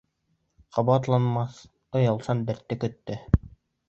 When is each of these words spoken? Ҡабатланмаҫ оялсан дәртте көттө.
Ҡабатланмаҫ 0.77 1.59
оялсан 1.99 2.41
дәртте 2.47 2.79
көттө. 2.85 3.19